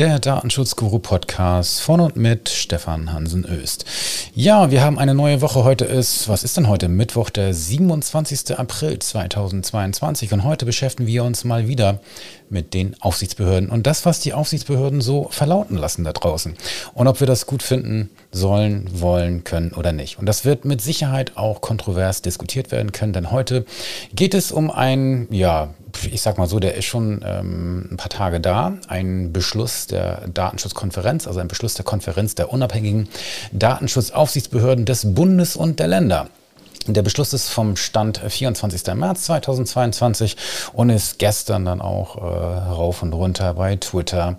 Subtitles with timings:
[0.00, 3.84] der Datenschutzguru Podcast von und mit Stefan Hansen Öst.
[4.34, 5.62] Ja, wir haben eine neue Woche.
[5.62, 6.88] Heute ist, was ist denn heute?
[6.88, 8.58] Mittwoch, der 27.
[8.58, 10.32] April 2022.
[10.32, 12.00] Und heute beschäftigen wir uns mal wieder
[12.48, 16.54] mit den Aufsichtsbehörden und das, was die Aufsichtsbehörden so verlauten lassen da draußen.
[16.94, 20.18] Und ob wir das gut finden sollen, wollen, können oder nicht.
[20.18, 23.66] Und das wird mit Sicherheit auch kontrovers diskutiert werden können, denn heute
[24.14, 25.74] geht es um ein, ja,
[26.10, 28.74] ich sag mal so, der ist schon ähm, ein paar Tage da.
[28.88, 33.08] Ein Beschluss der Datenschutzkonferenz, also ein Beschluss der Konferenz der unabhängigen
[33.52, 36.28] Datenschutzaufsichtsbehörden des Bundes und der Länder.
[36.86, 38.94] Der Beschluss ist vom Stand 24.
[38.94, 40.36] März 2022
[40.72, 44.38] und ist gestern dann auch äh, rauf und runter bei Twitter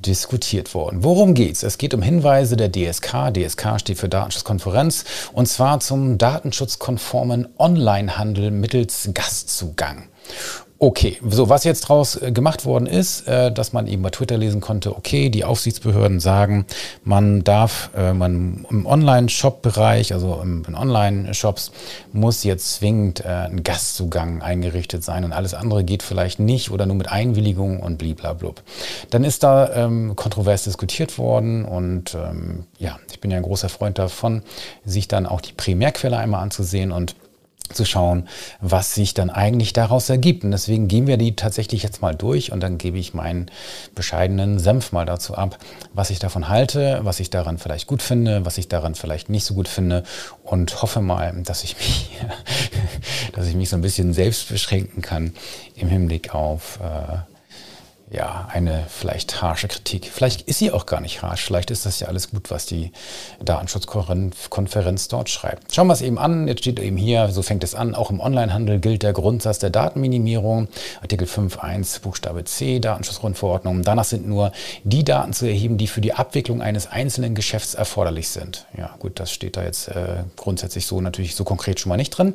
[0.00, 1.04] diskutiert worden.
[1.04, 1.62] Worum geht's?
[1.62, 3.32] Es geht um Hinweise der DSK.
[3.32, 10.08] DSK steht für Datenschutzkonferenz und zwar zum datenschutzkonformen Onlinehandel mittels Gastzugang.
[10.78, 14.36] Okay, so was jetzt daraus äh, gemacht worden ist, äh, dass man eben bei Twitter
[14.36, 16.66] lesen konnte, okay, die Aufsichtsbehörden sagen,
[17.02, 21.72] man darf, äh, man im Online-Shop-Bereich, also in Online-Shops,
[22.12, 26.96] muss jetzt zwingend ein Gastzugang eingerichtet sein und alles andere geht vielleicht nicht oder nur
[26.96, 28.62] mit Einwilligung und bliblablub.
[29.10, 33.68] Dann ist da ähm, kontrovers diskutiert worden und ähm, ja, ich bin ja ein großer
[33.68, 34.42] Freund davon,
[34.84, 37.16] sich dann auch die Primärquelle einmal anzusehen und
[37.74, 38.28] zu schauen,
[38.60, 40.44] was sich dann eigentlich daraus ergibt.
[40.44, 43.50] Und deswegen gehen wir die tatsächlich jetzt mal durch und dann gebe ich meinen
[43.94, 45.58] bescheidenen Senf mal dazu ab,
[45.92, 49.44] was ich davon halte, was ich daran vielleicht gut finde, was ich daran vielleicht nicht
[49.44, 50.04] so gut finde
[50.44, 52.10] und hoffe mal, dass ich mich,
[53.32, 55.32] dass ich mich so ein bisschen selbst beschränken kann
[55.76, 57.35] im Hinblick auf äh,
[58.16, 60.10] ja, eine vielleicht harsche Kritik.
[60.10, 61.44] Vielleicht ist sie auch gar nicht harsch.
[61.44, 62.90] Vielleicht ist das ja alles gut, was die
[63.44, 65.74] Datenschutzkonferenz dort schreibt.
[65.74, 66.48] Schauen wir es eben an.
[66.48, 67.94] Jetzt steht eben hier, so fängt es an.
[67.94, 70.68] Auch im Onlinehandel gilt der Grundsatz der Datenminimierung.
[71.02, 73.82] Artikel 5.1 Buchstabe C Datenschutzgrundverordnung.
[73.82, 74.50] Danach sind nur
[74.84, 78.64] die Daten zu erheben, die für die Abwicklung eines einzelnen Geschäfts erforderlich sind.
[78.78, 82.10] Ja, gut, das steht da jetzt äh, grundsätzlich so natürlich so konkret schon mal nicht
[82.10, 82.32] drin.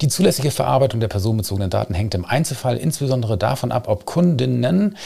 [0.00, 4.96] Die zulässige Verarbeitung der personenbezogenen Daten hängt im Einzelfall insbesondere davon ab, ob Kundinnen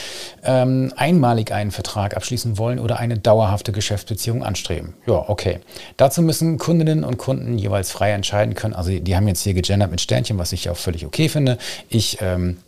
[0.44, 4.94] ähm, einmalig einen Vertrag abschließen wollen oder eine dauerhafte Geschäftsbeziehung anstreben.
[5.06, 5.60] Ja, okay.
[5.96, 8.74] Dazu müssen Kundinnen und Kunden jeweils frei entscheiden können.
[8.74, 11.58] Also die haben jetzt hier gegendert mit Sternchen, was ich auch völlig okay finde.
[11.88, 12.58] Ich ähm,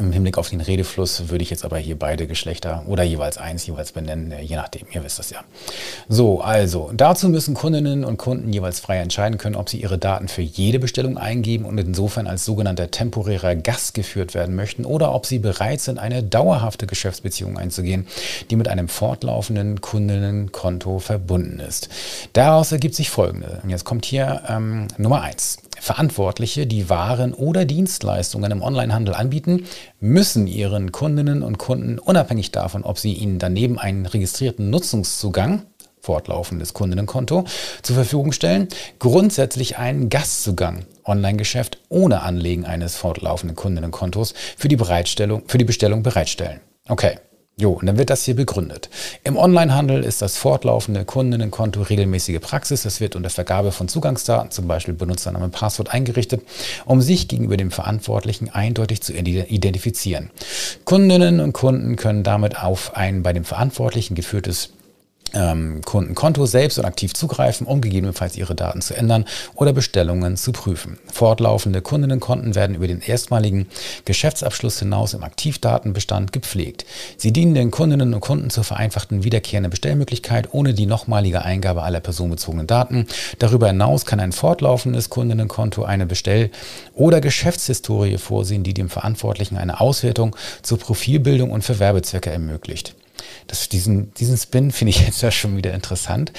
[0.00, 3.66] im Hinblick auf den Redefluss würde ich jetzt aber hier beide Geschlechter oder jeweils eins
[3.66, 5.44] jeweils benennen, je nachdem, ihr wisst das ja.
[6.08, 10.28] So, also dazu müssen Kundinnen und Kunden jeweils frei entscheiden können, ob sie ihre Daten
[10.28, 15.26] für jede Bestellung eingeben und insofern als sogenannter temporärer Gast geführt werden möchten oder ob
[15.26, 18.06] sie bereit sind, eine dauerhafte Geschäftsbeziehung einzugehen,
[18.50, 21.88] die mit einem fortlaufenden Kundinnenkonto verbunden ist.
[22.32, 23.60] Daraus ergibt sich folgende.
[23.62, 25.58] Und jetzt kommt hier ähm, Nummer eins.
[25.80, 29.64] Verantwortliche, die Waren oder Dienstleistungen im Onlinehandel anbieten,
[29.98, 35.62] müssen ihren Kundinnen und Kunden unabhängig davon, ob sie ihnen daneben einen registrierten Nutzungszugang
[36.02, 37.44] fortlaufendes Kundinnenkonto
[37.82, 38.68] zur Verfügung stellen,
[38.98, 46.02] grundsätzlich einen Gastzugang Online-Geschäft ohne Anlegen eines fortlaufenden Kundinnenkontos für die Bereitstellung, für die Bestellung
[46.02, 46.60] bereitstellen.
[46.88, 47.18] Okay.
[47.56, 48.88] Jo, und dann wird das hier begründet.
[49.22, 52.86] Im Onlinehandel ist das fortlaufende Kundinnenkonto regelmäßige Praxis.
[52.86, 56.42] Es wird unter Vergabe von Zugangsdaten, zum Beispiel Benutzername und Passwort, eingerichtet,
[56.86, 60.30] um sich gegenüber dem Verantwortlichen eindeutig zu identifizieren.
[60.86, 64.70] Kundinnen und Kunden können damit auf ein bei dem Verantwortlichen geführtes
[65.34, 69.24] ähm, Kundenkonto selbst und aktiv zugreifen, um gegebenenfalls ihre Daten zu ändern
[69.54, 70.98] oder Bestellungen zu prüfen.
[71.12, 73.66] Fortlaufende Kundinnenkonten werden über den erstmaligen
[74.04, 76.84] Geschäftsabschluss hinaus im Aktivdatenbestand gepflegt.
[77.16, 82.00] Sie dienen den Kundinnen und Kunden zur vereinfachten wiederkehrenden Bestellmöglichkeit ohne die nochmalige Eingabe aller
[82.00, 83.06] personenbezogenen Daten.
[83.38, 86.50] Darüber hinaus kann ein fortlaufendes Kundinnenkonto eine Bestell-
[86.94, 92.94] oder Geschäftshistorie vorsehen, die dem Verantwortlichen eine Auswertung zur Profilbildung und für Werbezwecke ermöglicht.
[93.46, 96.32] Das, diesen, diesen Spin finde ich jetzt ja schon wieder interessant,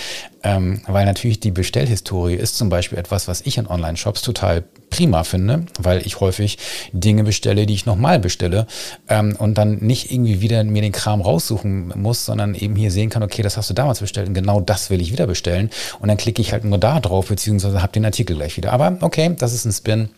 [0.44, 5.24] ähm, weil natürlich die Bestellhistorie ist zum Beispiel etwas, was ich in Online-Shops total prima
[5.24, 6.57] finde, weil ich häufig
[6.92, 8.68] Dinge bestelle, die ich nochmal bestelle
[9.07, 13.09] ähm, und dann nicht irgendwie wieder mir den Kram raussuchen muss, sondern eben hier sehen
[13.09, 15.69] kann, okay, das hast du damals bestellt und genau das will ich wieder bestellen
[16.00, 18.74] und dann klicke ich halt nur da drauf, beziehungsweise habe den Artikel gleich wieder.
[18.74, 20.09] Aber okay, das ist ein Spin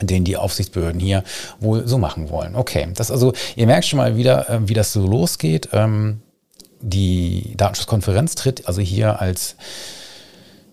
[0.00, 1.24] den die Aufsichtsbehörden hier
[1.58, 2.54] wohl so machen wollen.
[2.56, 5.68] Okay, das also, ihr merkt schon mal wieder, äh, wie das so losgeht.
[5.72, 6.20] Ähm,
[6.80, 9.56] die Datenschutzkonferenz tritt also hier als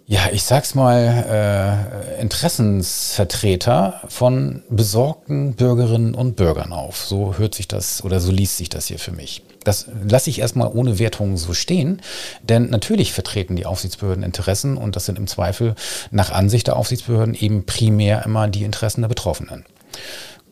[0.10, 7.06] ja, ich sag's mal, äh, Interessensvertreter von besorgten Bürgerinnen und Bürgern auf.
[7.06, 9.44] So hört sich das oder so liest sich das hier für mich.
[9.68, 12.02] Das lasse ich erstmal ohne Wertung so stehen,
[12.42, 15.76] denn natürlich vertreten die Aufsichtsbehörden Interessen und das sind im Zweifel
[16.10, 19.66] nach Ansicht der Aufsichtsbehörden eben primär immer die Interessen der Betroffenen.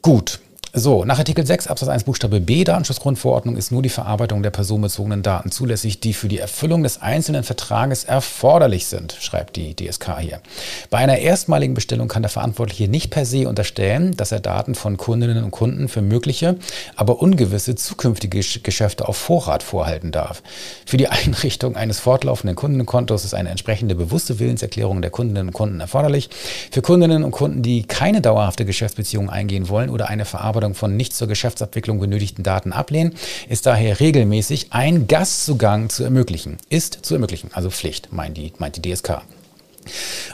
[0.02, 0.40] Gut,
[0.78, 5.24] So, nach Artikel 6 Absatz 1 Buchstabe B Datenschutzgrundverordnung ist nur die Verarbeitung der personenbezogenen
[5.24, 10.42] Daten zulässig, die für die Erfüllung des einzelnen Vertrages erforderlich sind, schreibt die DSK hier.
[10.90, 14.98] Bei einer erstmaligen Bestellung kann der Verantwortliche nicht per se unterstellen, dass er Daten von
[14.98, 16.58] Kundinnen und Kunden für mögliche,
[16.98, 20.44] aber ungewisse zukünftige Geschäfte auf Vorrat vorhalten darf.
[20.86, 25.80] Für die Einrichtung eines fortlaufenden Kundenkontos ist eine entsprechende bewusste Willenserklärung der Kundinnen und Kunden
[25.80, 26.30] erforderlich.
[26.70, 30.98] Für Kundinnen und Kunden, die keine dauerhafte Geschäftsbeziehung eingehen wollen oder eine Verarbeitung Beantwortung von
[30.98, 33.14] nicht zur Geschäftsabwicklung benötigten Daten ablehnen,
[33.50, 36.58] ist daher regelmäßig ein Gastzugang zu ermöglichen.
[36.70, 39.22] Ist zu ermöglichen, also Pflicht, meint die, meint die DSK.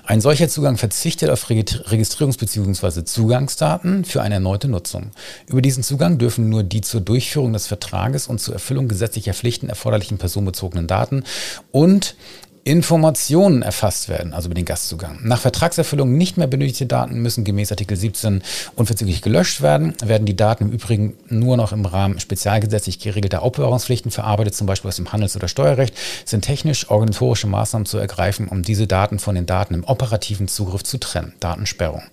[0.06, 3.04] Ein solcher Zugang verzichtet auf Registrierungs- bzw.
[3.04, 5.12] Zugangsdaten für eine erneute Nutzung.
[5.48, 9.68] Über diesen Zugang dürfen nur die zur Durchführung des Vertrages und zur Erfüllung gesetzlicher Pflichten
[9.68, 11.26] erforderlichen personenbezogenen Daten
[11.72, 12.16] und
[12.64, 15.20] Informationen erfasst werden, also über den Gastzugang.
[15.24, 18.44] Nach Vertragserfüllung nicht mehr benötigte Daten müssen gemäß Artikel 17
[18.76, 24.12] unverzüglich gelöscht werden, werden die Daten im Übrigen nur noch im Rahmen spezialgesetzlich geregelter Aufbewahrungspflichten
[24.12, 28.62] verarbeitet, zum Beispiel aus dem Handels- oder Steuerrecht, sind technisch organisatorische Maßnahmen zu ergreifen, um
[28.62, 31.34] diese Daten von den Daten im operativen Zugriff zu trennen.
[31.40, 32.04] Datensperrung.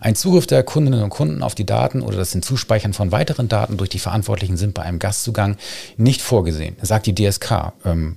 [0.00, 3.76] Ein Zugriff der Kundinnen und Kunden auf die Daten oder das Hinzuspeichern von weiteren Daten
[3.76, 5.56] durch die Verantwortlichen sind bei einem Gastzugang
[5.98, 7.74] nicht vorgesehen, sagt die DSK.
[7.84, 8.16] Ähm,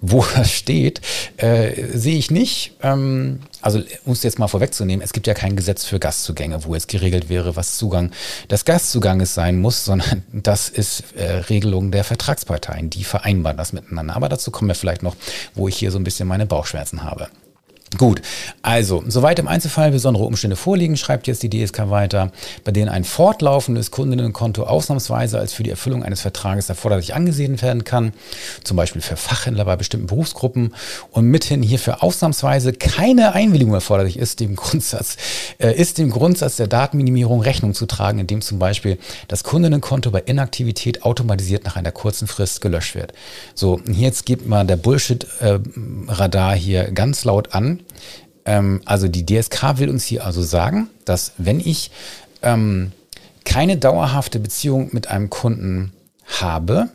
[0.00, 1.00] wo das steht,
[1.36, 2.72] äh, sehe ich nicht.
[2.82, 6.74] Ähm, also um es jetzt mal vorwegzunehmen, es gibt ja kein Gesetz für Gastzugänge, wo
[6.74, 8.10] jetzt geregelt wäre, was Zugang
[8.50, 14.16] des Gastzuganges sein muss, sondern das ist äh, Regelung der Vertragsparteien, die vereinbaren das miteinander.
[14.16, 15.16] Aber dazu kommen wir vielleicht noch,
[15.54, 17.28] wo ich hier so ein bisschen meine Bauchschmerzen habe.
[17.98, 18.22] Gut,
[18.62, 22.30] also, soweit im Einzelfall besondere Umstände vorliegen, schreibt jetzt die DSK weiter,
[22.62, 27.82] bei denen ein fortlaufendes Kundinnenkonto ausnahmsweise als für die Erfüllung eines Vertrages erforderlich angesehen werden
[27.82, 28.12] kann,
[28.62, 30.72] zum Beispiel für Fachhändler bei bestimmten Berufsgruppen
[31.10, 35.16] und mithin hierfür ausnahmsweise keine Einwilligung erforderlich ist, dem Grundsatz,
[35.58, 40.20] äh, ist dem Grundsatz der Datenminimierung Rechnung zu tragen, indem zum Beispiel das Kundinnenkonto bei
[40.20, 43.14] Inaktivität automatisiert nach einer kurzen Frist gelöscht wird.
[43.56, 47.79] So, jetzt gibt mal der Bullshit-Radar äh, hier ganz laut an
[48.44, 51.90] ähm, also die DSK will uns hier also sagen, dass wenn ich
[52.42, 52.92] ähm,
[53.44, 55.92] keine dauerhafte Beziehung mit einem Kunden
[56.26, 56.88] habe,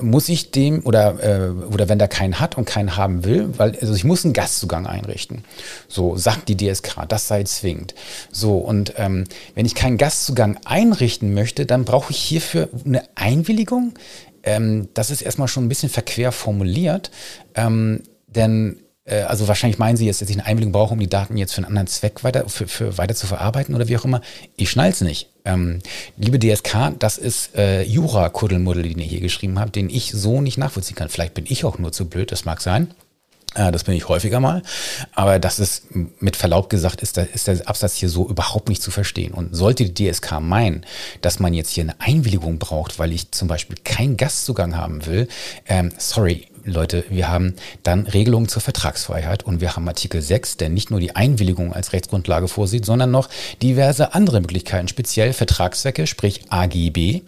[0.00, 3.78] muss ich dem oder äh, oder wenn der keinen hat und keinen haben will, weil
[3.80, 5.44] also ich muss einen Gastzugang einrichten.
[5.88, 7.94] So sagt die DSK, das sei zwingend.
[8.32, 9.24] So und ähm,
[9.54, 13.94] wenn ich keinen Gastzugang einrichten möchte, dann brauche ich hierfür eine Einwilligung.
[14.42, 17.12] Ähm, das ist erstmal schon ein bisschen verquer formuliert,
[17.54, 21.36] ähm, denn also wahrscheinlich meinen Sie jetzt, dass ich eine Einwilligung brauche, um die Daten
[21.36, 24.22] jetzt für einen anderen Zweck weiter, für, für weiter zu verarbeiten oder wie auch immer.
[24.56, 25.28] Ich schnall's nicht.
[25.44, 25.80] Ähm,
[26.16, 30.56] liebe DSK, das ist äh, Jura-Kuddelmuddel, den ihr hier geschrieben habt, den ich so nicht
[30.56, 31.10] nachvollziehen kann.
[31.10, 32.94] Vielleicht bin ich auch nur zu blöd, das mag sein.
[33.54, 34.62] Äh, das bin ich häufiger mal.
[35.14, 35.86] Aber das ist,
[36.20, 39.32] mit Verlaub gesagt, ist der, ist der Absatz hier so überhaupt nicht zu verstehen.
[39.32, 40.84] Und sollte die DSK meinen,
[41.20, 45.28] dass man jetzt hier eine Einwilligung braucht, weil ich zum Beispiel keinen Gastzugang haben will,
[45.66, 50.70] ähm, sorry, Leute, wir haben dann Regelungen zur Vertragsfreiheit und wir haben Artikel 6, der
[50.70, 53.28] nicht nur die Einwilligung als Rechtsgrundlage vorsieht, sondern noch
[53.60, 57.22] diverse andere Möglichkeiten, speziell Vertragszwecke, sprich AGB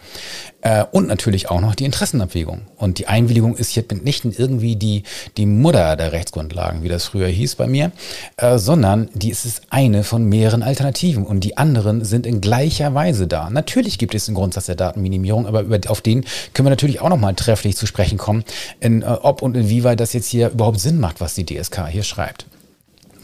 [0.90, 2.62] und natürlich auch noch die Interessenabwägung.
[2.76, 5.04] Und die Einwilligung ist hier nicht irgendwie die,
[5.36, 7.92] die Mutter der Rechtsgrundlagen, wie das früher hieß bei mir,
[8.36, 12.94] äh, sondern die ist es eine von mehreren Alternativen und die anderen sind in gleicher
[12.94, 13.50] Weise da.
[13.50, 17.10] Natürlich gibt es einen Grundsatz der Datenminimierung, aber über, auf den können wir natürlich auch
[17.10, 18.44] nochmal trefflich zu sprechen kommen,
[18.80, 22.02] in, äh, ob und inwieweit das jetzt hier überhaupt Sinn macht, was die DSK hier
[22.02, 22.46] schreibt.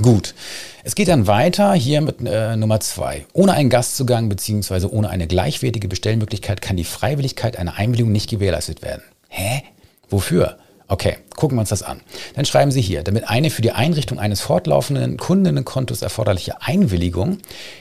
[0.03, 0.35] Gut.
[0.83, 3.25] Es geht dann weiter hier mit äh, Nummer zwei.
[3.33, 4.87] Ohne einen Gastzugang bzw.
[4.87, 9.03] ohne eine gleichwertige Bestellmöglichkeit kann die Freiwilligkeit einer Einwilligung nicht gewährleistet werden.
[9.29, 9.63] Hä?
[10.11, 10.59] Wofür?
[10.89, 12.01] Okay, gucken wir uns das an.
[12.35, 17.39] Dann schreiben Sie hier, damit eine für die Einrichtung eines fortlaufenden Kundinnenkontos erforderliche Einwilligung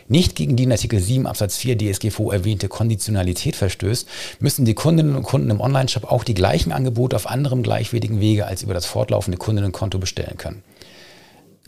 [0.08, 4.08] nicht gegen die in Artikel 7 Absatz 4 DSGVO erwähnte Konditionalität verstößt,
[4.40, 8.46] müssen die Kundinnen und Kunden im Onlineshop auch die gleichen Angebote auf anderem gleichwertigen Wege
[8.46, 10.64] als über das fortlaufende Kundinnenkonto bestellen können.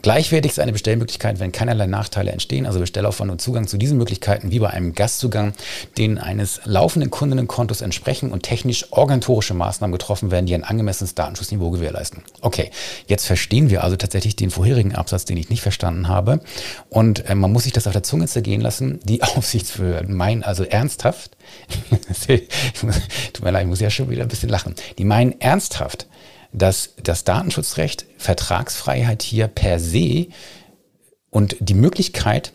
[0.03, 4.51] Gleichwertig ist eine Bestellmöglichkeit, wenn keinerlei Nachteile entstehen, also Bestellaufwand und Zugang zu diesen Möglichkeiten
[4.51, 5.53] wie bei einem Gastzugang,
[5.97, 11.69] denen eines laufenden Kundinnenkontos entsprechen und technisch organisatorische Maßnahmen getroffen werden, die ein angemessenes Datenschutzniveau
[11.69, 12.21] gewährleisten.
[12.41, 12.69] Okay,
[13.07, 16.41] jetzt verstehen wir also tatsächlich den vorherigen Absatz, den ich nicht verstanden habe.
[16.89, 18.99] Und äh, man muss sich das auf der Zunge zergehen lassen.
[19.05, 21.37] Die Aufsichtsbehörden meinen also ernsthaft,
[22.27, 26.07] tut mir leid, ich muss ja schon wieder ein bisschen lachen, die meinen ernsthaft,
[26.53, 30.27] dass das Datenschutzrecht, Vertragsfreiheit hier per se
[31.29, 32.53] und die Möglichkeit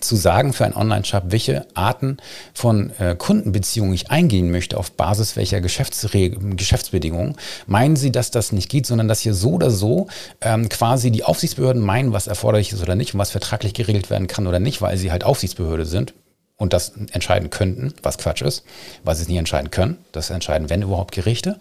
[0.00, 2.18] zu sagen für einen Online-Shop, welche Arten
[2.52, 8.68] von äh, Kundenbeziehungen ich eingehen möchte auf Basis welcher Geschäftsbedingungen, meinen Sie, dass das nicht
[8.68, 10.08] geht, sondern dass hier so oder so
[10.42, 14.26] ähm, quasi die Aufsichtsbehörden meinen, was erforderlich ist oder nicht und was vertraglich geregelt werden
[14.26, 16.14] kann oder nicht, weil sie halt Aufsichtsbehörde sind?
[16.58, 18.64] und das entscheiden könnten, was Quatsch ist,
[19.04, 19.96] was sie nicht entscheiden können.
[20.10, 21.60] Das entscheiden, wenn überhaupt, Gerichte.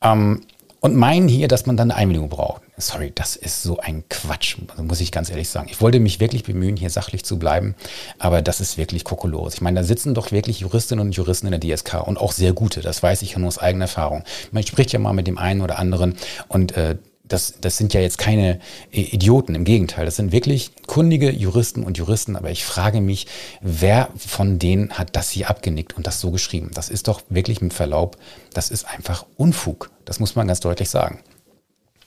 [0.00, 0.42] Ähm,
[0.82, 2.62] und meinen hier, dass man dann eine Einwilligung braucht.
[2.76, 5.68] Sorry, das ist so ein Quatsch, also muss ich ganz ehrlich sagen.
[5.70, 7.76] Ich wollte mich wirklich bemühen, hier sachlich zu bleiben,
[8.18, 9.54] aber das ist wirklich kokolos.
[9.54, 12.52] Ich meine, da sitzen doch wirklich Juristinnen und Juristen in der DSK und auch sehr
[12.52, 14.24] gute, das weiß ich nur aus eigener Erfahrung.
[14.50, 16.16] Man spricht ja mal mit dem einen oder anderen
[16.48, 16.96] und äh,
[17.32, 18.60] das, das sind ja jetzt keine
[18.90, 23.26] Idioten, im Gegenteil, das sind wirklich kundige Juristen und Juristen, aber ich frage mich,
[23.60, 26.70] wer von denen hat das hier abgenickt und das so geschrieben?
[26.74, 28.16] Das ist doch wirklich mit Verlaub,
[28.52, 31.20] das ist einfach Unfug, das muss man ganz deutlich sagen.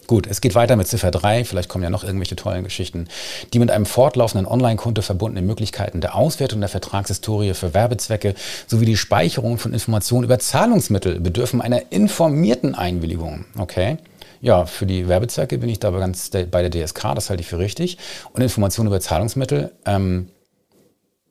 [0.07, 1.45] Gut, es geht weiter mit Ziffer 3.
[1.45, 3.07] Vielleicht kommen ja noch irgendwelche tollen Geschichten.
[3.53, 8.35] Die mit einem fortlaufenden Online-Konto verbundenen Möglichkeiten der Auswertung der Vertragshistorie für Werbezwecke
[8.67, 13.45] sowie die Speicherung von Informationen über Zahlungsmittel bedürfen einer informierten Einwilligung.
[13.57, 13.97] Okay?
[14.41, 17.59] Ja, für die Werbezwecke bin ich da ganz bei der DSK, das halte ich für
[17.59, 17.97] richtig.
[18.33, 20.29] Und Informationen über Zahlungsmittel ähm,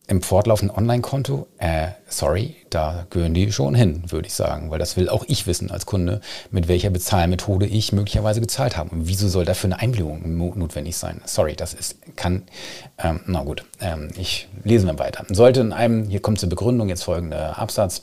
[0.07, 4.99] im fortlaufenden Online-Konto, äh, sorry, da gehören die schon hin, würde ich sagen, weil das
[4.99, 6.21] will auch ich wissen als Kunde,
[6.51, 8.91] mit welcher Bezahlmethode ich möglicherweise gezahlt habe.
[8.91, 11.23] Und wieso soll dafür eine Einwilligung notwendig sein?
[11.25, 12.43] Sorry, das ist, kann,
[12.99, 15.25] ähm, na gut, ähm, ich lese mal weiter.
[15.31, 18.03] Sollte in einem, hier kommt zur Begründung jetzt folgender Absatz,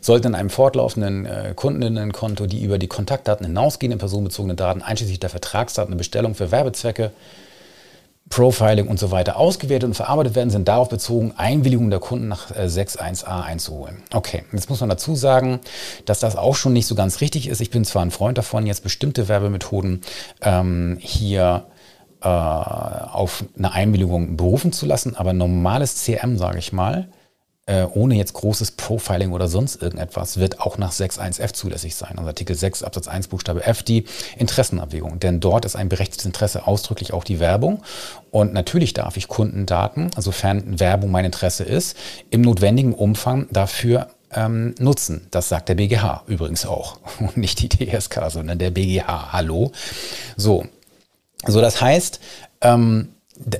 [0.00, 5.30] Sollten in einem fortlaufenden äh, Kundinnenkonto die über die Kontaktdaten hinausgehenden personenbezogenen Daten einschließlich der
[5.30, 7.12] Vertragsdaten eine Bestellung für Werbezwecke,
[8.30, 12.52] Profiling und so weiter ausgewertet und verarbeitet werden, sind darauf bezogen, Einwilligungen der Kunden nach
[12.52, 14.02] äh, 6.1a einzuholen.
[14.14, 15.58] Okay, jetzt muss man dazu sagen,
[16.04, 17.60] dass das auch schon nicht so ganz richtig ist.
[17.60, 20.02] Ich bin zwar ein Freund davon, jetzt bestimmte Werbemethoden
[20.42, 21.66] ähm, hier
[22.22, 27.08] äh, auf eine Einwilligung berufen zu lassen, aber normales CM, sage ich mal,
[27.66, 32.12] äh, ohne jetzt großes Profiling oder sonst irgendetwas, wird auch nach 6.1f zulässig sein.
[32.16, 34.04] Also Artikel 6 Absatz 1 Buchstabe F die
[34.36, 35.20] Interessenabwägung.
[35.20, 37.82] Denn dort ist ein berechtigtes Interesse ausdrücklich auch die Werbung.
[38.30, 41.96] Und natürlich darf ich Kundendaten, sofern Werbung mein Interesse ist,
[42.30, 45.26] im notwendigen Umfang dafür ähm, nutzen.
[45.30, 46.98] Das sagt der BGH übrigens auch.
[47.20, 49.32] Und nicht die DSK, sondern der BGH.
[49.32, 49.72] Hallo.
[50.36, 50.66] So.
[51.46, 52.20] So, das heißt,
[52.60, 53.14] ähm,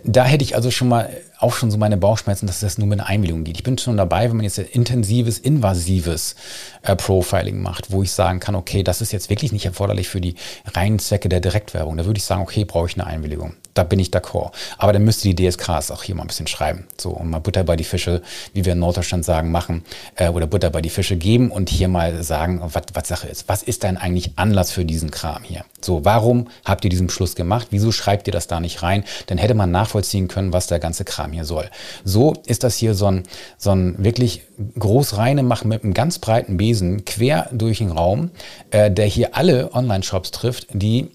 [0.04, 1.10] da hätte ich also schon mal
[1.40, 3.56] auch schon so meine Bauchschmerzen, dass das nur mit einer Einwilligung geht.
[3.56, 6.36] Ich bin schon dabei, wenn man jetzt intensives, invasives
[6.82, 10.20] äh, Profiling macht, wo ich sagen kann, okay, das ist jetzt wirklich nicht erforderlich für
[10.20, 10.34] die
[10.74, 11.96] reinen Zwecke der Direktwerbung.
[11.96, 13.54] Da würde ich sagen, okay, brauche ich eine Einwilligung.
[13.74, 14.52] Da bin ich d'accord.
[14.78, 16.86] Aber dann müsste die DSKs auch hier mal ein bisschen schreiben.
[16.98, 18.20] So, und mal Butter bei die Fische,
[18.52, 19.84] wie wir in Norddeutschland sagen, machen,
[20.16, 23.48] äh, oder Butter bei die Fische geben und hier mal sagen, was, Sache ist.
[23.48, 25.64] Was ist denn eigentlich Anlass für diesen Kram hier?
[25.80, 27.68] So, warum habt ihr diesen Beschluss gemacht?
[27.70, 29.04] Wieso schreibt ihr das da nicht rein?
[29.26, 31.70] Dann hätte man nachvollziehen können, was der ganze Kram hier soll.
[32.04, 33.24] So ist das hier so ein,
[33.58, 34.42] so ein wirklich
[34.78, 38.30] groß reine machen mit einem ganz breiten Besen quer durch den Raum,
[38.70, 41.10] äh, der hier alle Online-Shops trifft, die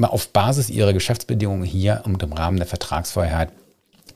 [0.00, 3.50] auf Basis ihrer Geschäftsbedingungen hier und im Rahmen der Vertragsfreiheit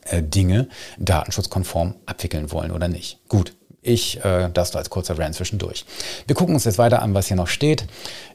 [0.05, 0.69] äh, Dinge
[0.99, 3.19] datenschutzkonform abwickeln wollen oder nicht.
[3.29, 5.85] Gut, ich, äh, das als kurzer Rant zwischendurch.
[6.27, 7.85] Wir gucken uns jetzt weiter an, was hier noch steht.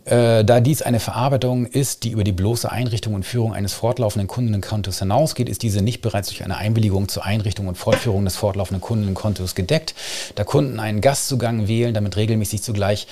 [0.05, 4.27] Äh, da dies eine Verarbeitung ist, die über die bloße Einrichtung und Führung eines fortlaufenden
[4.27, 8.81] Kundenkontos hinausgeht, ist diese nicht bereits durch eine Einwilligung zur Einrichtung und Fortführung des fortlaufenden
[8.81, 9.93] Kundenkontos gedeckt.
[10.33, 13.07] Da Kunden einen Gastzugang wählen, damit regelmäßig zugleich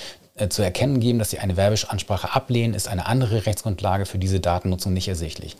[0.48, 4.92] zu erkennen geben, dass sie eine Werbeansprache ablehnen, ist eine andere Rechtsgrundlage für diese Datennutzung
[4.92, 5.56] nicht ersichtlich.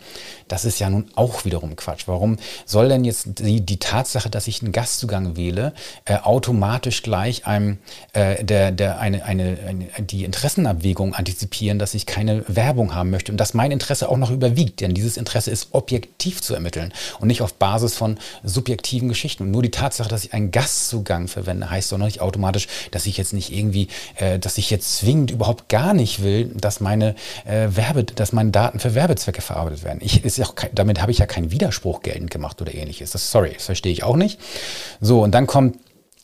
[0.49, 2.09] Das ist ja nun auch wiederum Quatsch.
[2.09, 5.71] Warum soll denn jetzt die, die Tatsache, dass ich einen Gastzugang wähle,
[6.03, 7.77] äh, automatisch gleich einem
[8.11, 13.31] äh, der, der eine, eine, eine, die Interessenabwägung antizipieren, dass ich keine Werbung haben möchte
[13.31, 17.29] und dass mein Interesse auch noch überwiegt, denn dieses Interesse ist objektiv zu ermitteln und
[17.29, 19.43] nicht auf Basis von subjektiven Geschichten.
[19.43, 23.05] Und nur die Tatsache, dass ich einen Gastzugang verwende, heißt doch noch nicht automatisch, dass
[23.05, 26.79] ich jetzt nicht irgendwie, äh, dass ich ich jetzt zwingend überhaupt gar nicht will, dass
[26.79, 29.99] meine äh, Werbe, dass meine Daten für Werbezwecke verarbeitet werden.
[30.01, 33.11] Ich, ist auch kein, damit habe ich ja keinen Widerspruch geltend gemacht oder ähnliches.
[33.11, 34.39] Das, sorry, das verstehe ich auch nicht.
[34.99, 35.77] So, und dann kommt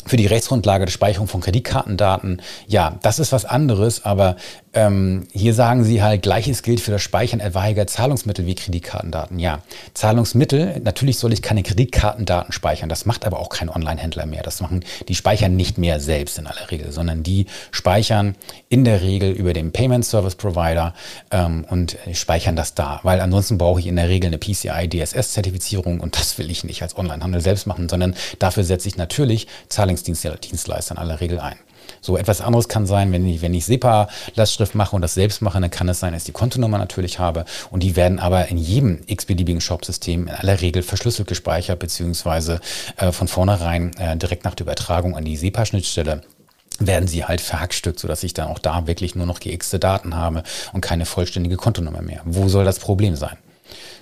[0.06, 2.42] für die Rechtsgrundlage der Speicherung von Kreditkartendaten.
[2.68, 4.36] Ja, das ist was anderes, aber
[4.74, 9.38] ähm, hier sagen Sie halt, gleiches gilt für das Speichern etwaiger Zahlungsmittel wie Kreditkartendaten.
[9.38, 9.60] Ja,
[9.94, 12.88] Zahlungsmittel, natürlich soll ich keine Kreditkartendaten speichern.
[12.88, 14.44] Das macht aber auch kein Online-Händler mehr.
[14.44, 18.36] Das machen, die speichern nicht mehr selbst in aller Regel, sondern die speichern
[18.70, 20.94] in der Regel über den Payment Service Provider
[21.32, 23.02] ähm, und speichern das da.
[23.04, 26.82] Weil ansonsten brauche ich in der Regel eine PCI DSS-Zertifizierung und das will ich nicht
[26.82, 31.58] als Online-Handel selbst machen, sondern dafür setze ich natürlich Zahlungsdienstleister in aller Regel ein.
[32.02, 35.62] So etwas anderes kann sein, wenn ich, wenn ich SEPA-Lastschrift mache und das selbst mache,
[35.62, 38.58] dann kann es sein, dass ich die Kontonummer natürlich habe und die werden aber in
[38.58, 42.60] jedem x-beliebigen Shop-System in aller Regel verschlüsselt gespeichert, beziehungsweise
[42.98, 46.22] äh, von vornherein äh, direkt nach der Übertragung an die SEPA-Schnittstelle
[46.80, 50.42] werden sie halt verhackstückt, sodass ich dann auch da wirklich nur noch gexte Daten habe
[50.74, 52.22] und keine vollständige Kontonummer mehr.
[52.26, 53.38] Wo soll das Problem sein?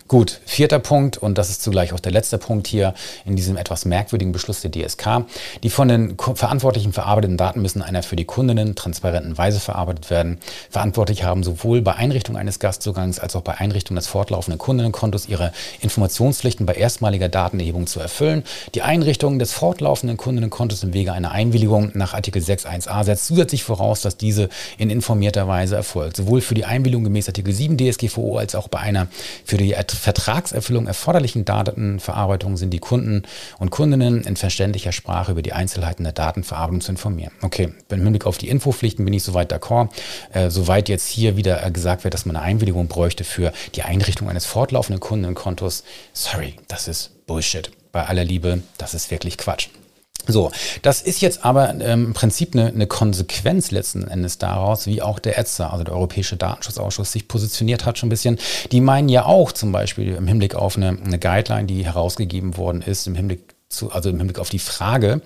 [0.09, 3.85] Gut, vierter Punkt, und das ist zugleich auch der letzte Punkt hier in diesem etwas
[3.85, 5.25] merkwürdigen Beschluss der DSK.
[5.61, 10.39] Die von den Verantwortlichen verarbeiteten Daten müssen einer für die Kundinnen transparenten Weise verarbeitet werden.
[10.71, 15.51] Verantwortlich haben sowohl bei Einrichtung eines Gastzugangs als auch bei Einrichtung des fortlaufenden Kundinnenkontos ihre
[15.81, 18.43] Informationspflichten bei erstmaliger Datenerhebung zu erfüllen.
[18.73, 24.01] Die Einrichtung des fortlaufenden Kundinnenkontos im Wege einer Einwilligung nach Artikel 6.1a setzt zusätzlich voraus,
[24.01, 24.49] dass diese
[24.79, 26.17] in informierter Weise erfolgt.
[26.17, 29.05] Sowohl für die Einwilligung gemäß Artikel 7 DSGVO als auch bei einer
[29.45, 33.23] für die Vertragserfüllung erforderlichen Datenverarbeitung sind die Kunden
[33.59, 37.31] und Kundinnen in verständlicher Sprache über die Einzelheiten der Datenverarbeitung zu informieren.
[37.41, 39.89] Okay, im Hinblick auf die Infopflichten bin ich soweit d'accord.
[40.33, 44.29] Äh, soweit jetzt hier wieder gesagt wird, dass man eine Einwilligung bräuchte für die Einrichtung
[44.29, 45.83] eines fortlaufenden Kundenkontos.
[46.13, 47.71] Sorry, das ist Bullshit.
[47.91, 49.69] Bei aller Liebe, das ist wirklich Quatsch.
[50.31, 50.51] So,
[50.83, 55.19] das ist jetzt aber ähm, im Prinzip eine, eine, Konsequenz letzten Endes daraus, wie auch
[55.19, 58.37] der ETSA, also der Europäische Datenschutzausschuss, sich positioniert hat schon ein bisschen.
[58.71, 62.81] Die meinen ja auch zum Beispiel im Hinblick auf eine, eine Guideline, die herausgegeben worden
[62.81, 65.21] ist, im Hinblick zu, also im Hinblick auf die Frage,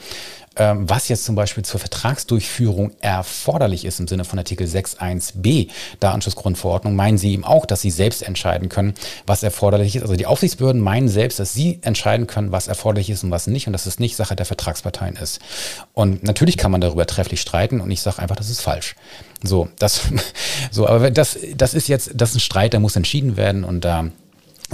[0.55, 5.69] was jetzt zum Beispiel zur Vertragsdurchführung erforderlich ist im Sinne von Artikel 6.1b
[6.00, 8.93] Datenschutzgrundverordnung, meinen Sie eben auch, dass Sie selbst entscheiden können,
[9.25, 10.03] was erforderlich ist.
[10.03, 13.67] Also die Aufsichtsbehörden meinen selbst, dass Sie entscheiden können, was erforderlich ist und was nicht
[13.67, 15.39] und dass es nicht Sache der Vertragsparteien ist.
[15.93, 18.95] Und natürlich kann man darüber trefflich streiten und ich sage einfach, das ist falsch.
[19.41, 20.01] So, das,
[20.72, 23.81] so, aber das, das ist jetzt, das ist ein Streit, der muss entschieden werden und
[23.81, 24.10] da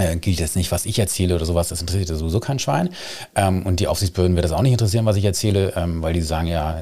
[0.00, 2.90] äh, gilt jetzt nicht, was ich erzähle oder sowas, das interessiert sowieso kein Schwein.
[3.34, 6.22] Ähm, und die Aufsichtsbehörden wird das auch nicht interessieren, was ich erzähle, ähm, weil die
[6.22, 6.80] sagen, ja,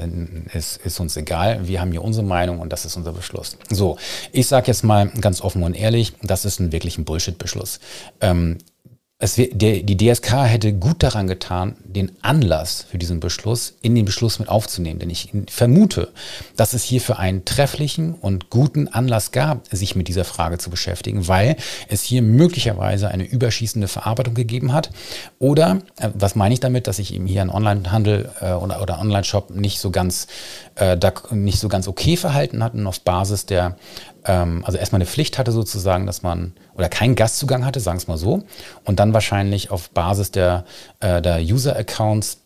[0.53, 3.57] es ist uns egal, wir haben hier unsere Meinung und das ist unser Beschluss.
[3.71, 3.99] So,
[4.33, 7.81] ich sage jetzt mal ganz offen und ehrlich, das ist ein wirklich ein Bullshit-Beschluss.
[8.21, 8.59] Ähm,
[9.21, 14.05] es, der, die DSK hätte gut daran getan, den Anlass für diesen Beschluss in den
[14.05, 15.01] Beschluss mit aufzunehmen.
[15.01, 16.13] Denn ich vermute,
[16.57, 21.27] dass es hierfür einen trefflichen und guten Anlass gab, sich mit dieser Frage zu beschäftigen,
[21.27, 21.57] weil
[21.89, 24.91] es hier möglicherweise eine überschießende Verarbeitung gegeben hat.
[25.41, 29.01] Oder, äh, was meine ich damit, dass sich eben hier ein Onlinehandel äh, oder, oder
[29.01, 30.29] Online-Shop nicht so ganz,
[30.77, 30.97] äh,
[31.33, 33.79] nicht so ganz okay verhalten hat und auf Basis der
[34.29, 38.03] ähm, also erstmal eine Pflicht hatte sozusagen, dass man, oder keinen Gastzugang hatte, sagen wir
[38.03, 38.45] es mal so,
[38.85, 40.65] und dann wahrscheinlich auf Basis der,
[41.01, 42.43] äh, der User-Accounts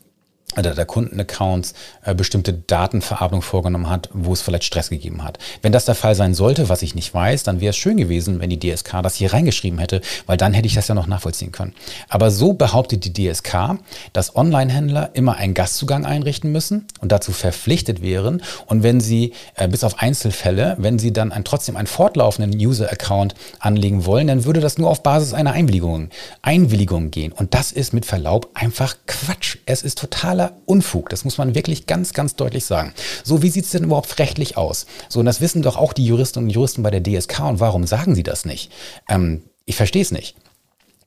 [0.57, 5.39] oder der Kundenaccounts äh, bestimmte Datenverarbeitung vorgenommen hat, wo es vielleicht Stress gegeben hat.
[5.63, 8.41] Wenn das der Fall sein sollte, was ich nicht weiß, dann wäre es schön gewesen,
[8.41, 11.53] wenn die DSK das hier reingeschrieben hätte, weil dann hätte ich das ja noch nachvollziehen
[11.53, 11.75] können.
[12.09, 13.79] Aber so behauptet die DSK,
[14.13, 18.43] dass Online-Händler immer einen Gastzugang einrichten müssen und dazu verpflichtet wären.
[18.67, 23.35] Und wenn sie, äh, bis auf Einzelfälle, wenn sie dann ein, trotzdem einen fortlaufenden User-Account
[23.59, 26.11] anlegen wollen, dann würde das nur auf Basis einer Einwilligung,
[26.43, 27.33] Einwilligung gehen.
[27.33, 29.59] Und das ist mit Verlaub einfach Quatsch.
[29.67, 31.09] Es ist totaler totaler Unfug.
[31.09, 32.93] Das muss man wirklich ganz, ganz deutlich sagen.
[33.25, 34.87] So, wie sieht es denn überhaupt rechtlich aus?
[35.09, 37.41] So, und das wissen doch auch die Juristinnen und Juristen bei der DSK.
[37.41, 38.73] Und warum sagen sie das nicht?
[39.09, 40.37] Ähm, ich verstehe es nicht.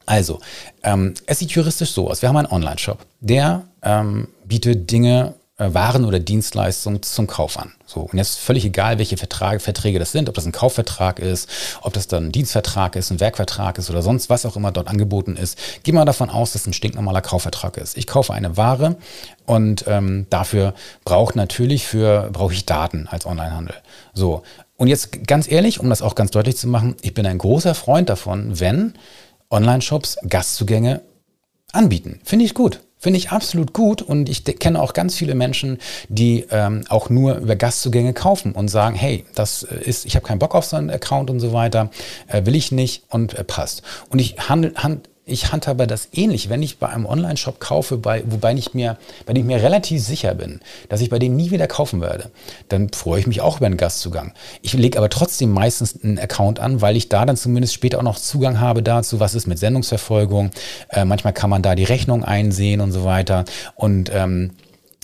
[0.06, 0.40] Also,
[0.84, 2.22] ähm, es sieht juristisch so aus.
[2.22, 7.72] Wir haben einen Online-Shop, der ähm, bietet Dinge Waren oder Dienstleistungen zum Kauf an.
[7.86, 11.50] So, und jetzt völlig egal, welche Vertrag, Verträge das sind, ob das ein Kaufvertrag ist,
[11.82, 14.90] ob das dann ein Dienstvertrag ist, ein Werkvertrag ist oder sonst was auch immer dort
[14.90, 15.58] angeboten ist.
[15.84, 17.98] Geh mal davon aus, dass es ein stinknormaler Kaufvertrag ist.
[17.98, 18.98] Ich kaufe eine Ware
[19.46, 20.74] und ähm, dafür
[21.06, 23.76] braucht natürlich für brauche ich Daten als Onlinehandel.
[24.14, 24.44] So,
[24.76, 27.76] und jetzt ganz ehrlich, um das auch ganz deutlich zu machen, ich bin ein großer
[27.76, 28.96] Freund davon, wenn
[29.50, 31.02] Online-Shops Gastzugänge
[31.72, 32.20] anbieten.
[32.26, 32.82] Finde ich gut.
[33.06, 35.78] Finde ich absolut gut und ich kenne auch ganz viele Menschen,
[36.10, 40.26] die ähm, auch nur über Gastzugänge kaufen und sagen, hey, das äh, ist, ich habe
[40.26, 41.92] keinen Bock auf so einen Account und so weiter,
[42.26, 43.84] äh, will ich nicht und äh, passt.
[44.10, 48.24] Und ich handle, hand, ich handhabe das ähnlich, wenn ich bei einem Online-Shop kaufe, bei,
[48.28, 51.50] wobei ich mir, bei dem ich mir relativ sicher bin, dass ich bei dem nie
[51.50, 52.30] wieder kaufen werde,
[52.70, 54.34] dann freue ich mich auch über einen Gastzugang.
[54.62, 58.04] Ich lege aber trotzdem meistens einen Account an, weil ich da dann zumindest später auch
[58.04, 60.52] noch Zugang habe dazu, was ist mit Sendungsverfolgung.
[60.90, 63.46] Äh, manchmal kann man da die Rechnung einsehen und so weiter.
[63.76, 64.52] Und ähm,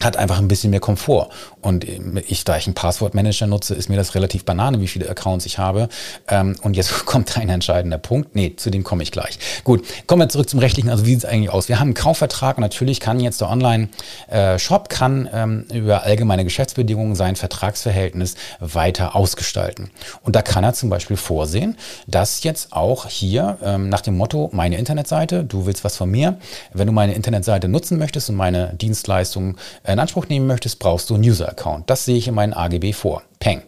[0.04, 1.30] hat einfach ein bisschen mehr Komfort.
[1.62, 1.86] Und
[2.28, 5.58] ich, da ich einen Passwortmanager nutze, ist mir das relativ banane, wie viele Accounts ich
[5.58, 5.90] habe.
[6.28, 8.36] Ähm, und jetzt kommt ein entscheidender Punkt.
[8.36, 9.38] Nee, zu dem komme ich gleich.
[9.64, 10.90] Gut, kommen wir zurück zum Rechtlichen.
[10.90, 11.70] Also wie sieht es eigentlich aus?
[11.70, 17.16] Wir haben einen Kaufvertrag und natürlich kann jetzt der Online-Shop kann ähm, über allgemeine Geschäftsbedingungen
[17.16, 19.92] sein Vertragsverhältnis weiter ausgestalten.
[20.24, 24.50] Und da kann er zum Beispiel vorsehen, dass jetzt auch hier ähm, nach dem Motto,
[24.54, 26.38] meine Internetseite, du willst was von mir,
[26.74, 31.16] wenn du meine Internetseite nutzen möchtest und meine Dienstleistungen in Anspruch nehmen möchtest, brauchst du
[31.16, 31.90] einen User-Account.
[31.90, 33.24] Das sehe ich in meinen AGB vor.
[33.40, 33.62] Peng.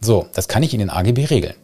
[0.00, 1.54] So, das kann ich in den AGB regeln.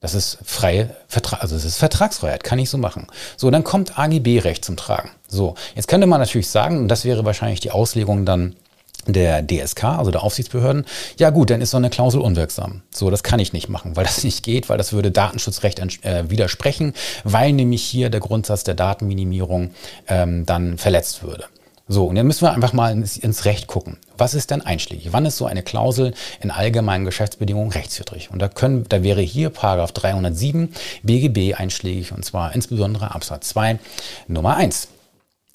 [0.00, 3.06] Das ist freie Vertrag, also es ist Vertragsfreiheit, kann ich so machen.
[3.36, 5.10] So, dann kommt AGB-Recht zum Tragen.
[5.28, 8.56] So, jetzt könnte man natürlich sagen, und das wäre wahrscheinlich die Auslegung dann
[9.06, 10.86] der DSK, also der Aufsichtsbehörden,
[11.18, 12.82] ja gut, dann ist so eine Klausel unwirksam.
[12.90, 16.30] So, das kann ich nicht machen, weil das nicht geht, weil das würde Datenschutzrecht äh,
[16.30, 19.72] widersprechen, weil nämlich hier der Grundsatz der Datenminimierung
[20.08, 21.44] ähm, dann verletzt würde.
[21.92, 23.96] So, und dann müssen wir einfach mal ins, ins, Recht gucken.
[24.20, 25.12] Was ist denn einschlägig?
[25.12, 28.30] Wann ist so eine Klausel in allgemeinen Geschäftsbedingungen rechtswidrig?
[28.30, 33.78] Und da können, da wäre hier Paragraph 307 BGB einschlägig, und zwar insbesondere Absatz 2
[34.28, 34.88] Nummer 1.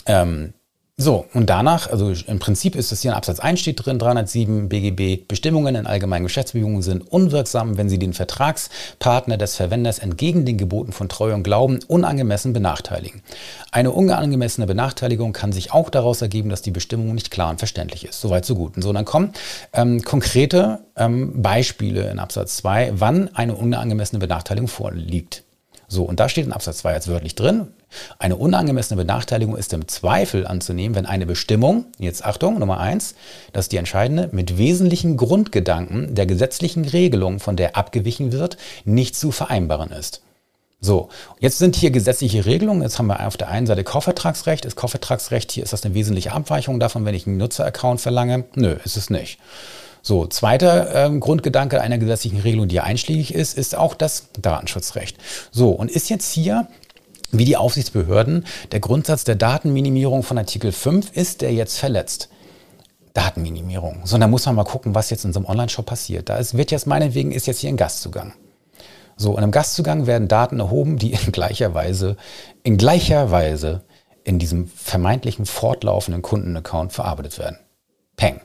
[0.07, 0.54] Ähm,
[0.97, 4.69] so, und danach, also im Prinzip ist es hier in Absatz 1 steht drin, 307
[4.69, 10.57] BGB, Bestimmungen in allgemeinen Geschäftsbedingungen sind unwirksam, wenn sie den Vertragspartner des Verwenders entgegen den
[10.57, 13.23] Geboten von Treue und Glauben unangemessen benachteiligen.
[13.73, 18.05] Eine unangemessene Benachteiligung kann sich auch daraus ergeben, dass die Bestimmung nicht klar und verständlich
[18.05, 18.21] ist.
[18.21, 18.77] Soweit, so gut.
[18.77, 19.33] Und so, dann kommen
[19.73, 25.44] ähm, konkrete ähm, Beispiele in Absatz 2, wann eine unangemessene Benachteiligung vorliegt.
[25.87, 27.67] So, und da steht in Absatz 2 jetzt wörtlich drin,
[28.19, 33.15] eine unangemessene Benachteiligung ist im Zweifel anzunehmen, wenn eine Bestimmung, jetzt Achtung, Nummer 1,
[33.53, 39.15] das ist die entscheidende, mit wesentlichen Grundgedanken der gesetzlichen Regelung, von der abgewichen wird, nicht
[39.15, 40.21] zu vereinbaren ist.
[40.81, 42.83] So, jetzt sind hier gesetzliche Regelungen.
[42.83, 44.65] Jetzt haben wir auf der einen Seite Kaufvertragsrecht.
[44.65, 48.43] Ist Kaufvertragsrecht, hier ist das eine wesentliche Abweichung davon, wenn ich einen Nutzeraccount verlange?
[48.55, 49.39] Nö, ist es nicht.
[50.07, 55.17] So, zweiter ähm, Grundgedanke einer gesetzlichen Regelung, die einschlägig ist, ist auch das Datenschutzrecht.
[55.49, 56.67] So, und ist jetzt hier
[57.31, 62.29] wie die Aufsichtsbehörden, der Grundsatz der Datenminimierung von Artikel 5 ist der jetzt verletzt.
[63.15, 64.01] Datenminimierung.
[64.03, 66.29] Sondern muss man mal gucken, was jetzt in so einem Online-Shop passiert.
[66.29, 68.33] Da ist, wird jetzt meinetwegen, ist jetzt hier ein Gastzugang.
[69.17, 72.15] So, und im Gastzugang werden Daten erhoben, die in gleicher Weise,
[72.61, 73.81] in gleicher Weise
[74.23, 77.57] in diesem vermeintlichen fortlaufenden Kundenaccount verarbeitet werden.
[78.17, 78.39] Peng.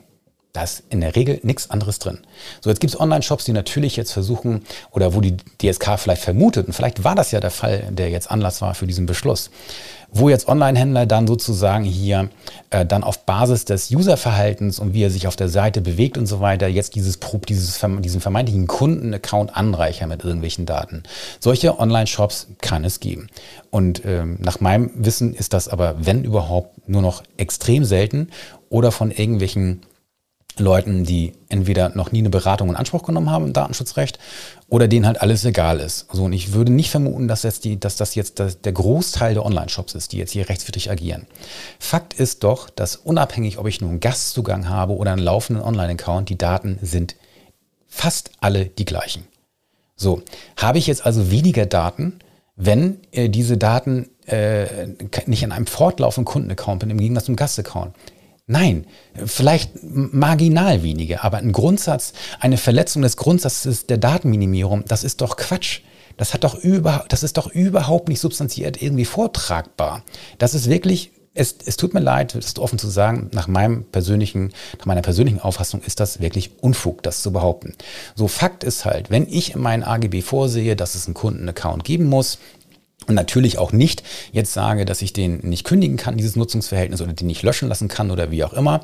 [0.53, 2.19] Da ist in der Regel nichts anderes drin.
[2.59, 6.67] So, jetzt gibt es Online-Shops, die natürlich jetzt versuchen, oder wo die DSK vielleicht vermutet,
[6.67, 9.49] und vielleicht war das ja der Fall, der jetzt Anlass war für diesen Beschluss,
[10.11, 12.29] wo jetzt Online-Händler dann sozusagen hier
[12.69, 16.25] äh, dann auf Basis des Userverhaltens und wie er sich auf der Seite bewegt und
[16.25, 21.03] so weiter, jetzt dieses, dieses diesen vermeintlichen Kunden-Account anreichern mit irgendwelchen Daten.
[21.39, 23.29] Solche Online-Shops kann es geben.
[23.69, 28.29] Und ähm, nach meinem Wissen ist das aber, wenn überhaupt, nur noch extrem selten
[28.69, 29.81] oder von irgendwelchen
[30.57, 34.19] Leuten, die entweder noch nie eine Beratung in Anspruch genommen haben im Datenschutzrecht
[34.69, 36.07] oder denen halt alles egal ist.
[36.11, 39.45] So, und ich würde nicht vermuten, dass, jetzt die, dass das jetzt der Großteil der
[39.45, 41.27] Online-Shops ist, die jetzt hier rechtswidrig agieren.
[41.79, 46.29] Fakt ist doch, dass unabhängig, ob ich nun einen Gastzugang habe oder einen laufenden Online-Account,
[46.29, 47.15] die Daten sind
[47.87, 49.27] fast alle die gleichen.
[49.95, 50.23] So,
[50.57, 52.19] habe ich jetzt also weniger Daten,
[52.55, 54.87] wenn äh, diese Daten äh,
[55.25, 57.95] nicht in einem fortlaufenden Kundenaccount bin, im Gegensatz zum Gastaccount.
[58.51, 58.85] Nein,
[59.25, 62.11] vielleicht marginal weniger, aber ein Grundsatz,
[62.41, 65.79] eine Verletzung des Grundsatzes der Datenminimierung, das ist doch Quatsch.
[66.17, 70.03] Das, hat doch über, das ist doch überhaupt nicht substanziert irgendwie vortragbar.
[70.37, 73.85] Das ist wirklich es, es, tut mir leid, das ist offen zu sagen, nach meinem
[73.85, 77.73] persönlichen, nach meiner persönlichen Auffassung ist das wirklich Unfug, das zu behaupten.
[78.15, 82.07] So Fakt ist halt, wenn ich in meinen AGB vorsehe, dass es einen Kundenaccount geben
[82.07, 82.37] muss,
[83.07, 87.13] und natürlich auch nicht jetzt sage, dass ich den nicht kündigen kann, dieses Nutzungsverhältnis, oder
[87.13, 88.83] den nicht löschen lassen kann oder wie auch immer,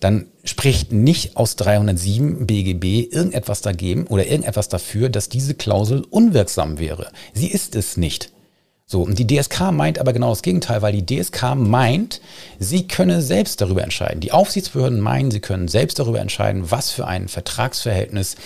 [0.00, 6.78] dann spricht nicht aus 307 BGB irgendetwas dagegen oder irgendetwas dafür, dass diese Klausel unwirksam
[6.78, 7.10] wäre.
[7.34, 8.30] Sie ist es nicht.
[8.90, 12.22] So, und die DSK meint aber genau das Gegenteil, weil die DSK meint,
[12.58, 14.20] sie könne selbst darüber entscheiden.
[14.20, 18.36] Die Aufsichtsbehörden meinen, sie können selbst darüber entscheiden, was für ein Vertragsverhältnis,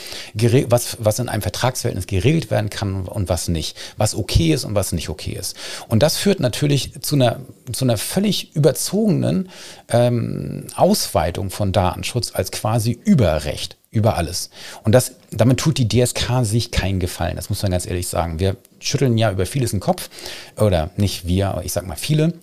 [0.66, 4.74] was, was in einem Vertragsverhältnis geregelt werden kann und was nicht, was okay ist und
[4.74, 5.56] was nicht okay ist.
[5.86, 7.38] Und das führt natürlich zu einer,
[7.70, 9.48] zu einer völlig überzogenen
[9.90, 14.50] ähm, Ausweitung von Datenschutz als quasi Überrecht über alles.
[14.82, 17.36] Und das, damit tut die DSK sich keinen Gefallen.
[17.36, 18.40] Das muss man ganz ehrlich sagen.
[18.40, 20.10] Wir schütteln ja über vieles den Kopf.
[20.56, 22.34] Oder nicht wir, aber ich sag mal viele.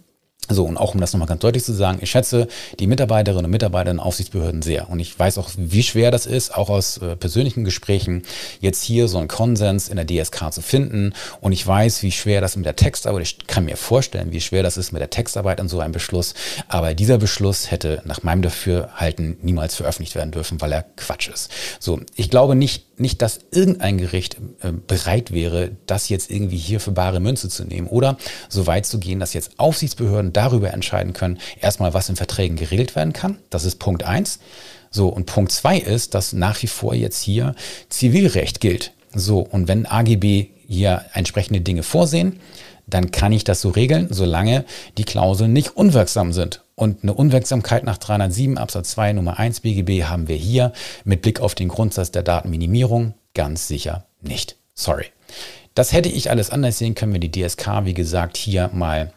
[0.51, 2.47] So, und auch um das nochmal ganz deutlich zu sagen, ich schätze
[2.79, 4.89] die Mitarbeiterinnen und Mitarbeiter in Aufsichtsbehörden sehr.
[4.89, 8.23] Und ich weiß auch, wie schwer das ist, auch aus äh, persönlichen Gesprächen,
[8.59, 11.13] jetzt hier so einen Konsens in der DSK zu finden.
[11.39, 14.63] Und ich weiß, wie schwer das mit der Textarbeit, ich kann mir vorstellen, wie schwer
[14.63, 16.33] das ist mit der Textarbeit an so einem Beschluss.
[16.67, 21.51] Aber dieser Beschluss hätte nach meinem Dafürhalten niemals veröffentlicht werden dürfen, weil er Quatsch ist.
[21.79, 26.79] So, ich glaube nicht, nicht, dass irgendein Gericht äh, bereit wäre, das jetzt irgendwie hier
[26.79, 28.17] für bare Münze zu nehmen oder
[28.49, 32.95] so weit zu gehen, dass jetzt Aufsichtsbehörden darüber entscheiden können, erstmal, was in Verträgen geregelt
[32.95, 33.37] werden kann.
[33.49, 34.39] Das ist Punkt eins.
[34.91, 37.55] So, und Punkt zwei ist, dass nach wie vor jetzt hier
[37.89, 38.91] Zivilrecht gilt.
[39.13, 42.39] So, und wenn AGB hier entsprechende Dinge vorsehen,
[42.89, 44.65] dann kann ich das so regeln, solange
[44.97, 46.63] die Klauseln nicht unwirksam sind.
[46.75, 50.71] Und eine Unwirksamkeit nach 307 Absatz 2 Nummer 1 BGB haben wir hier
[51.03, 54.55] mit Blick auf den Grundsatz der Datenminimierung ganz sicher nicht.
[54.73, 55.05] Sorry.
[55.75, 59.13] Das hätte ich alles anders sehen können, wenn die DSK, wie gesagt, hier mal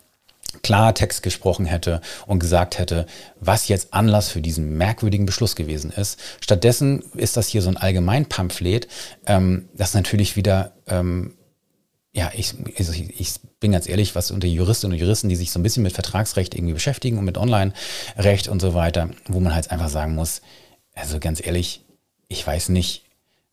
[0.62, 3.06] Klartext gesprochen hätte und gesagt hätte,
[3.40, 6.20] was jetzt Anlass für diesen merkwürdigen Beschluss gewesen ist.
[6.40, 8.86] Stattdessen ist das hier so ein Allgemeinpamphlet,
[9.26, 11.34] ähm, das natürlich wieder, ähm,
[12.12, 15.50] ja, ich, also ich, ich bin ganz ehrlich, was unter Juristinnen und Juristen, die sich
[15.50, 19.54] so ein bisschen mit Vertragsrecht irgendwie beschäftigen und mit Online-Recht und so weiter, wo man
[19.54, 20.42] halt einfach sagen muss,
[20.94, 21.84] also ganz ehrlich,
[22.28, 23.04] ich weiß nicht,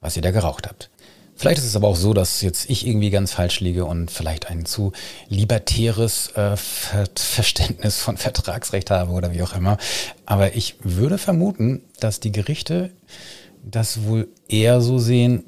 [0.01, 0.89] was ihr da geraucht habt.
[1.35, 4.47] Vielleicht ist es aber auch so, dass jetzt ich irgendwie ganz falsch liege und vielleicht
[4.47, 4.91] ein zu
[5.29, 9.77] libertäres äh, Ver Verständnis von Vertragsrecht habe oder wie auch immer.
[10.25, 12.91] Aber ich würde vermuten, dass die Gerichte
[13.63, 15.45] das wohl eher so sehen,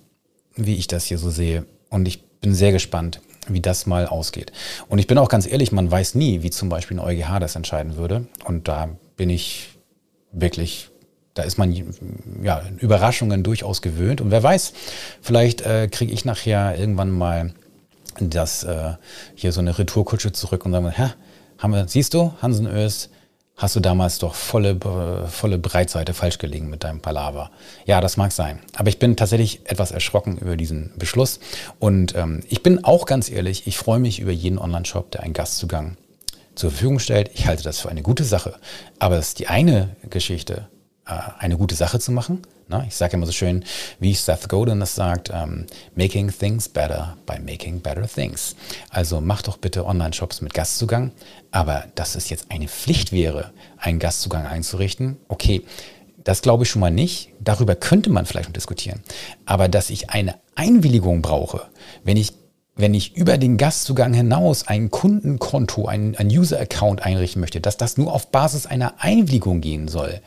[0.56, 1.65] wie ich das hier so sehe.
[1.89, 4.51] Und ich bin sehr gespannt, wie das mal ausgeht.
[4.89, 7.56] Und ich bin auch ganz ehrlich, man weiß nie, wie zum Beispiel ein EuGH das
[7.56, 8.25] entscheiden würde.
[8.45, 9.69] Und da bin ich
[10.32, 10.91] wirklich
[11.34, 11.73] da ist man
[12.43, 14.21] ja Überraschungen durchaus gewöhnt.
[14.21, 14.73] Und wer weiß,
[15.21, 17.54] vielleicht äh, kriege ich nachher irgendwann mal
[18.19, 18.93] das äh,
[19.36, 21.12] hier so eine Retourkutsche zurück und sagen, hä,
[21.58, 23.10] haben wir, siehst du, Hansen Ös,
[23.62, 24.76] hast du damals doch volle,
[25.30, 27.52] volle Breitseite falsch gelegen mit deinem Palaver.
[27.86, 28.60] Ja, das mag sein.
[28.76, 31.39] Aber ich bin tatsächlich etwas erschrocken über diesen Beschluss.
[31.78, 35.34] Und ähm, ich bin auch ganz ehrlich, ich freue mich über jeden Online-Shop, der einen
[35.34, 35.95] Gastzugang
[36.56, 37.30] zur Verfügung stellt.
[37.36, 38.56] Ich halte das für eine gute Sache.
[38.97, 40.67] Aber es ist die eine Geschichte,
[41.06, 42.41] äh, eine gute Sache zu machen.
[42.88, 43.63] Ich sage immer so schön,
[43.99, 48.55] wie Seth Godin das sagt, ähm, making things better by making better things.
[48.89, 51.12] Also mach doch bitte Online-Shops mit Gastzugang,
[51.51, 55.63] aber dass es jetzt eine Pflicht wäre, einen Gastzugang einzurichten, okay,
[56.23, 57.29] das glaube ich schon mal nicht.
[57.39, 59.01] Darüber könnte man vielleicht noch diskutieren.
[59.45, 61.63] Aber dass ich eine Einwilligung brauche,
[62.03, 62.34] wenn ich
[62.75, 67.97] wenn ich über den Gastzugang hinaus ein Kundenkonto, ein, ein User-Account einrichten möchte, dass das
[67.97, 70.21] nur auf Basis einer Einwilligung gehen soll,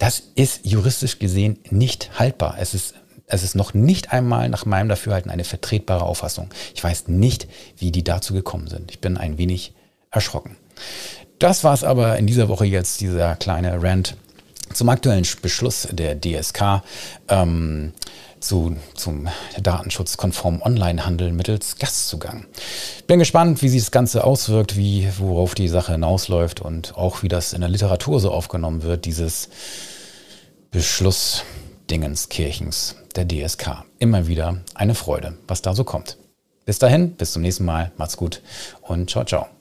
[0.00, 2.56] das ist juristisch gesehen nicht haltbar.
[2.58, 2.94] Es ist,
[3.26, 6.48] es ist noch nicht einmal nach meinem Dafürhalten eine vertretbare Auffassung.
[6.74, 8.90] Ich weiß nicht, wie die dazu gekommen sind.
[8.90, 9.74] Ich bin ein wenig
[10.10, 10.56] erschrocken.
[11.38, 14.16] Das war es aber in dieser Woche jetzt, dieser kleine Rant
[14.72, 16.82] zum aktuellen Beschluss der DSK.
[17.28, 17.92] Ähm,
[18.40, 19.28] zu, zum
[19.60, 22.46] datenschutzkonformen Onlinehandel mittels Gastzugang.
[23.06, 27.28] Bin gespannt, wie sich das Ganze auswirkt, wie, worauf die Sache hinausläuft und auch wie
[27.28, 29.50] das in der Literatur so aufgenommen wird, dieses
[30.70, 33.84] Beschlussdingenskirchens der DSK.
[33.98, 36.18] Immer wieder eine Freude, was da so kommt.
[36.64, 38.42] Bis dahin, bis zum nächsten Mal, macht's gut
[38.82, 39.59] und ciao, ciao.